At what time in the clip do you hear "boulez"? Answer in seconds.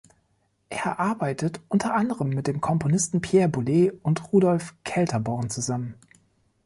3.49-3.93